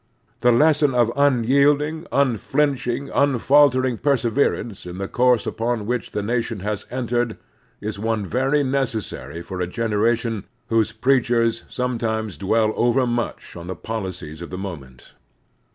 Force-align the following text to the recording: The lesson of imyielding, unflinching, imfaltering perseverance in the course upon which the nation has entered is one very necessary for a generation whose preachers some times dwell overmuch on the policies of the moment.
The 0.39 0.51
lesson 0.51 0.95
of 0.95 1.09
imyielding, 1.15 2.07
unflinching, 2.11 3.09
imfaltering 3.09 3.99
perseverance 4.01 4.87
in 4.87 4.97
the 4.97 5.07
course 5.07 5.45
upon 5.45 5.85
which 5.85 6.09
the 6.09 6.23
nation 6.23 6.61
has 6.61 6.87
entered 6.89 7.37
is 7.81 7.99
one 7.99 8.25
very 8.25 8.63
necessary 8.63 9.43
for 9.43 9.61
a 9.61 9.67
generation 9.67 10.45
whose 10.69 10.91
preachers 10.91 11.65
some 11.69 11.99
times 11.99 12.35
dwell 12.39 12.73
overmuch 12.75 13.55
on 13.55 13.67
the 13.67 13.75
policies 13.75 14.41
of 14.41 14.49
the 14.49 14.57
moment. 14.57 15.13